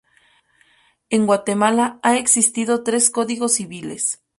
[1.11, 4.19] En Guatemala ha existido tres Código Civiles.